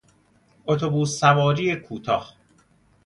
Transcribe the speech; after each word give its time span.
اتوبوس 0.65 1.11
سواری 1.19 1.75
کوتاه 1.75 2.33